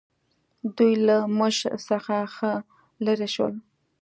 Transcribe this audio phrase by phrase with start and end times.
[0.77, 1.55] دوی له موږ
[1.89, 2.51] څخه ښه
[3.05, 3.53] لرې شول.